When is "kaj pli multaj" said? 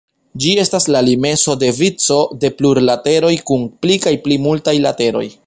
4.09-4.77